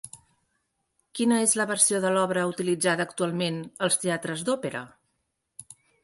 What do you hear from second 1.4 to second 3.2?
és la versió de l'obra utilitzada